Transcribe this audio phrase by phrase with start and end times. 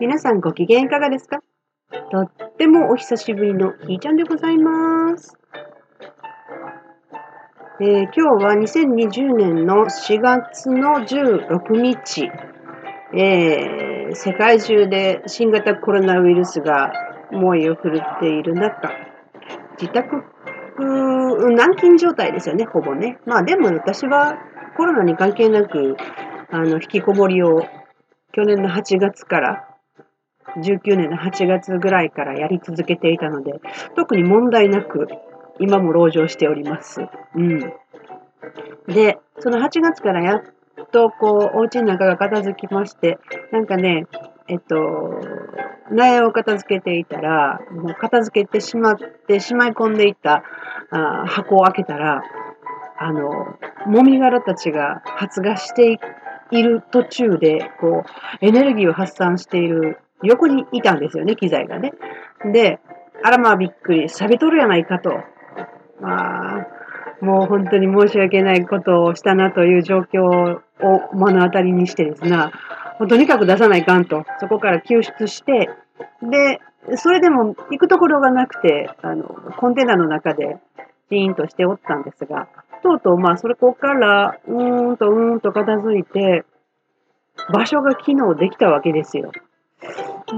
[0.00, 1.40] 皆さんご機嫌いかがですか？
[2.10, 5.36] とってもお久しぶりのひーちゃんでございます。
[7.80, 12.30] えー今日は2020年の4月の16日、
[13.14, 16.92] えー世界中で新型コロナウイルスが
[17.30, 18.90] 猛威を振るっている中、
[19.80, 20.22] 自宅
[20.76, 23.18] 軟禁状態ですよね、ほぼね。
[23.24, 24.36] まあでも私は
[24.76, 25.96] コロナに関係なく、
[26.50, 27.62] あの、引きこもりを
[28.32, 29.68] 去年の8月から
[30.56, 33.60] 19年の8月ぐらいからやり続けていたので、
[33.96, 35.08] 特に問題なく
[35.58, 37.02] 今も籠城しております。
[37.34, 37.60] うん。
[38.86, 40.42] で、その8月からやっ
[40.90, 43.18] とこう、お家の中が片付きまして、
[43.50, 44.06] なんかね、
[44.48, 45.20] えっと、
[45.90, 50.42] 苗を片付けていたら、もう片付けてしまってしまい込んでいた
[50.90, 52.22] あ箱を開けたら、
[52.98, 55.98] あの、もみ殻たちが発芽して
[56.50, 61.92] いる途中で、こう、エネルギーを発散している横にいたんですよね、機材がね。
[62.52, 62.80] で、
[63.22, 65.10] あらまあびっくり、錆びとるやないかと。
[66.00, 66.66] まあ、
[67.20, 70.60] もう本当に申し訳ないことをしたなという状況を
[71.14, 72.50] 目の当たりにしてですな、
[72.98, 75.70] もうとにかく出さないかんと、そこから救出して、
[76.22, 76.60] で、
[76.96, 79.24] それでも行くところがなくて、あの、
[79.56, 80.58] コンテナの中で
[81.10, 82.48] ジーンとしておったんですが、
[82.82, 86.44] とうとうまあそれこから、うーんとうーんと片付いて、
[87.52, 89.30] 場所が機能できたわけですよ。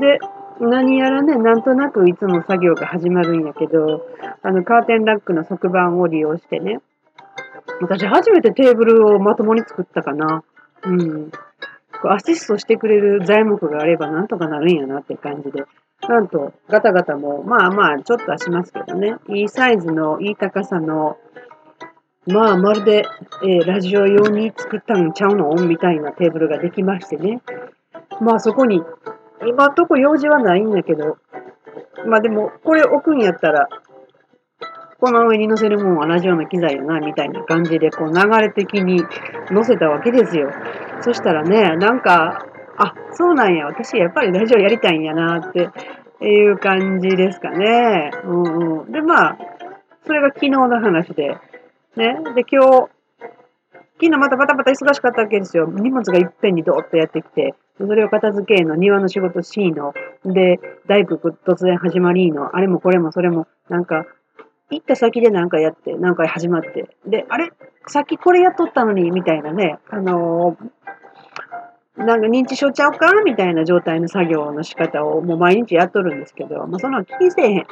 [0.00, 0.18] で、
[0.60, 4.06] 何やらね、なんとなくいつも作業が始まるんやけど、
[4.42, 6.80] あの、カーテンラックの側板を利用してね、
[7.80, 10.44] 私初めてテーブルをまともに作ったかな。
[10.84, 11.30] うん。
[11.30, 15.64] こうアシストしてくれる材木があればなんとかなるんやなって感じで。
[16.08, 19.16] なんと、ガタガタも、まあまあ、ちょっとはしますけどね。
[19.28, 21.16] いいサイズの、いい高さの、
[22.26, 23.04] まあ、まるで、
[23.44, 25.54] えーラジオ用に作ったんちゃうの？
[25.54, 27.40] みたいなテーブルができましてね。
[28.20, 28.82] まあ、そこに、
[29.46, 31.18] 今んとこ用事はないんだけど、
[32.06, 33.68] まあでも、これ置くんやったら、
[35.00, 39.02] この上に乗せるもんは同じような機材やな、みたいな感じで、こう流れ的に
[39.50, 40.50] 乗せたわけですよ。
[41.00, 45.70] そしたらね、なんか、あ、そうなんや、私やっぱりラジオやりたいんやな、って
[46.24, 48.12] いう感じですかね。
[48.24, 48.92] うんうん。
[48.92, 49.38] で、まあ、
[50.06, 51.36] それが昨日の話で、
[51.96, 52.18] ね。
[52.34, 52.88] で、今日、
[54.02, 55.66] 昨日またバタバタ忙しかったわけですよ。
[55.66, 60.58] 荷物がいっぺんにドーッとやってきて、それを片付けの、庭の仕事 C の、で、
[60.88, 64.04] 大工突然始まりの、あれもこれもそれも、なんか、
[64.72, 67.52] 行った先で何かやって、何か始まって、で、あれ？
[67.86, 70.70] さっきこれやっとったのに、みたいなね、あのー
[71.94, 73.22] なんか認知症ちゃうか？
[73.22, 77.66] みたいな状態の作業の仕方をもう毎日やっとるんですけど、まあ、そんなの気にせえへん。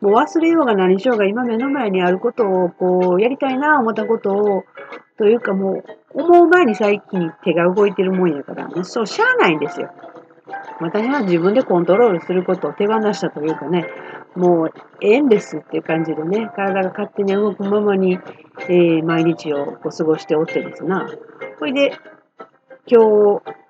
[0.00, 4.64] もう忘れようが何しようが今目の前にあることをこうやりたいな思ったことを
[5.18, 5.82] というかも
[6.14, 9.90] う思う前に最近手が動いてるもんやからもうそうしゃあないんですよ。
[10.80, 13.86] 私は自分でコントロールすることを手放したというかね
[14.34, 18.18] もうええんですっていう感じでね体が勝手に動くままに、
[18.68, 21.08] えー毎日をこう過ごしておってですな。
[21.60, 21.96] ほいで
[22.86, 23.63] 今日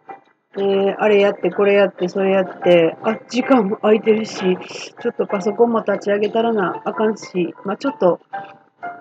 [0.57, 8.21] えーあれやって、これやって、それやって、あ、時間も空いてるし、ちょっとパソコンも立ち上げたらなあかんし、まあ、ちょっと、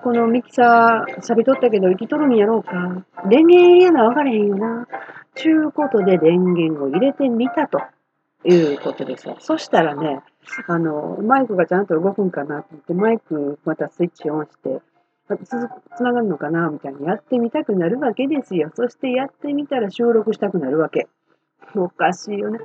[0.04, 3.06] このミキサー、錆びとったけど、生きとるんやろうか。
[3.30, 4.88] 電源入れな分かれへんよな。
[5.36, 7.80] ちゅうことで電源を入れてみたと
[8.46, 9.36] いうことですわ。
[9.40, 10.22] そしたらね、
[10.68, 14.82] あの、マイクがちゃんと動くんかなと思って、マイクまたスイッチオンして、
[15.46, 15.58] つ
[15.96, 18.72] つながるのかなみたいにやってみたくなるわけですよ。
[18.76, 21.08] そしてやってみたら収録したくなるわけ。
[21.76, 22.60] おかしいよね。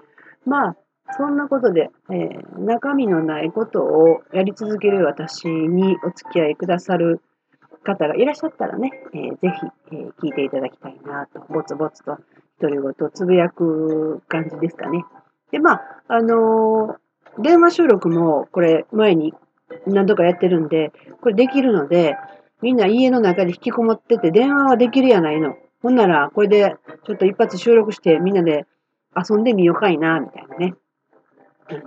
[0.46, 0.76] まあ、
[1.16, 7.22] そんなことで、えー中身のないことをやり続ける私にお付き合いくださる
[7.84, 12.18] 方がいらっしゃったらね、えーぜひ、えー聞いていただきたいなと、ぼつぼつと
[12.60, 15.04] 独り言をつぶやく感じですかね。
[15.50, 16.98] で、まあ、あのー
[17.40, 19.32] 電話収録もこれ前に
[19.86, 22.16] 何度かやってるんで、これできるので、
[22.62, 25.54] みんな家の中で引きこもってて電話はできるやないの。
[25.80, 28.66] ほんなら、これでちょっと一発収録してみんなで
[29.28, 30.74] 遊んでみようかいな、みたいなね。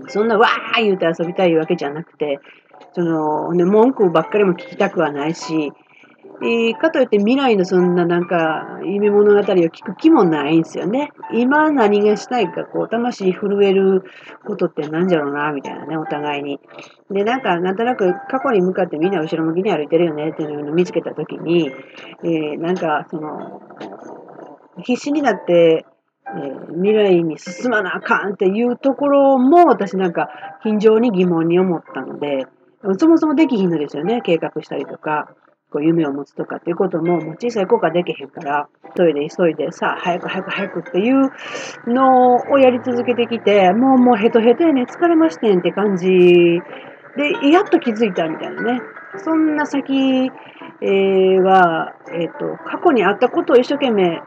[0.08, 2.40] そんなわー言うて遊びたいわけじゃなくて、
[2.94, 5.72] その、ね、文句ばっかりも聞きたくはないし、
[6.44, 11.12] えーかといって未来のそんななんか夢物語を聞く気もないんですよね。
[11.34, 14.04] 今何がしたいか、こう、魂震える
[14.46, 16.60] ことってなんじゃろうな、みたいなね、お互いに。
[17.12, 21.72] で、なんか、なんとなく過去に向かってみんな後ろ向きに歩いてるよねっていうのを見つけたときに、
[22.24, 23.62] えーなんか、その、
[24.84, 25.86] 必死になって、
[26.36, 30.30] えー未来に進まなあかんっていうところも私なんか
[30.64, 32.48] 非常に疑問に思ったので、
[32.98, 35.36] そもそもできひんのですよね、計画したりとか。
[35.72, 41.32] こう夢を持つとかっていうことも、もう小さい子ができへんから、トイレ急いでさあ、早く早く早くっていう
[41.88, 46.10] のをやり続けてきて、もうもうヘトヘトやね、疲れましてんって感じ
[47.16, 48.82] で、やっと気づいたみたいなね。
[49.18, 50.30] そんな先、
[50.82, 54.22] えー、は、えっ、ー、と、過去にあったことを一生懸命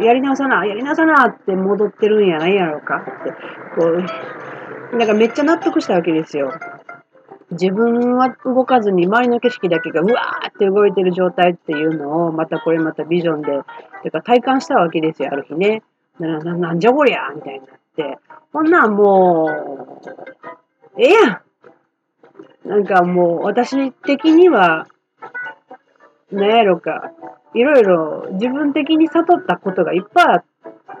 [0.00, 3.32] やり直さな、やり直さなって戻ってるんやないやろかって、
[3.78, 3.86] こ
[4.92, 6.52] う、なんかめっちゃ納得したわけですよ。
[7.50, 13.48] 自分は動かずに周りの景色だけがうわーって動いてる状態っていうのを、またこれまたビジョンで、
[14.02, 15.82] てか体感したわけですよ、ある日ね。
[16.18, 18.18] な、ななんじゃこりゃみたいになって。
[18.52, 19.50] こんなんも
[20.96, 21.42] う、ええや
[22.66, 24.86] んなんかもう、私的には、
[26.30, 27.12] なんやろか、
[27.54, 30.44] いろいろ自分的に悟ったことがいっぱい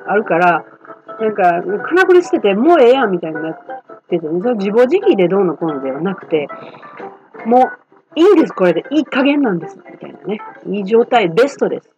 [0.06, 0.64] あるから、
[1.20, 3.58] なんか、金繰り捨ててもうええやんみたいになっ
[4.08, 6.48] てて、ね、その自暴自棄でどうのこうのではなくて、
[7.44, 7.70] も
[8.16, 8.84] ういいです、これで。
[8.90, 9.76] いい加減なんです。
[9.76, 10.40] みたいなね。
[10.66, 11.90] いい状態、ベストです。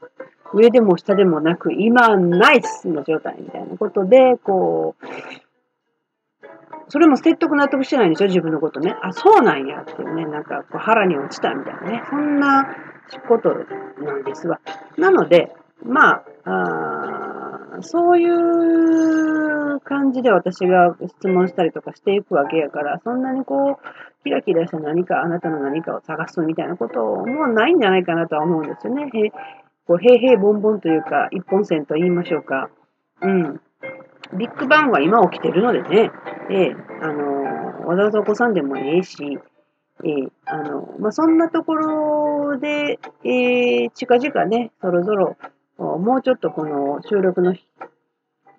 [0.53, 5.07] 上でも下でもなく、今、ナイスの状態みたいなことで、こう、
[6.89, 8.97] それも説得納得してないんでしょ自分のことね。
[9.01, 10.27] あ、そうなんやっていうね。
[10.27, 12.03] なんか、こう腹に落ちたみたいなね。
[12.11, 12.67] そんな
[13.19, 13.51] こと
[14.05, 14.61] なんですわ。
[14.97, 15.53] なので、
[15.83, 29.11] まあ、あそういう感じで私が質問したりとかしていくわけやから、そんなにこう、キラキラした何か、あなたの何かを探すみたいなこともないんじゃないかなとは思うんですよね。
[29.13, 29.31] へ
[29.87, 32.71] こう平々凡々というか、一本線と言いましょうか。
[33.23, 33.61] うん。
[34.37, 36.11] ビッグバンは今起きてるのでね、
[36.51, 39.39] ええあのわざわざ起こさんでもええし、
[40.05, 45.37] えー、あの、まあ、そんなところで、えー、近々ね、そろそろ、
[45.79, 47.55] もうちょっとこの収録の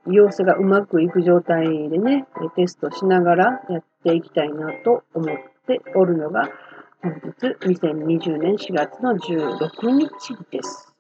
[0.08, 6.50] 様子がうまくいく状態でね、テストしながらやっていきたいなと思っておるのが、
[7.04, 10.94] 本日2020年4月の16日です。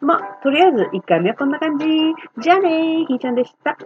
[0.00, 1.86] まあ、とりあえず1回目はこんな感じ。
[2.40, 3.78] じゃあねー、ひーちゃんでした。